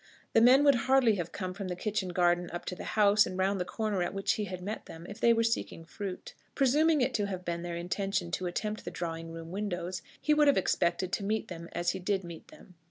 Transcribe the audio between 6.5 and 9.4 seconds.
Presuming it to have been their intention to attempt the drawing